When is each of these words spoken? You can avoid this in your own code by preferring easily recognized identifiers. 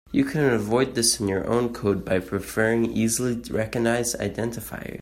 You 0.11 0.23
can 0.25 0.43
avoid 0.45 0.95
this 0.95 1.19
in 1.19 1.27
your 1.27 1.45
own 1.45 1.75
code 1.75 2.03
by 2.03 2.17
preferring 2.21 2.91
easily 2.91 3.35
recognized 3.51 4.17
identifiers. 4.17 4.89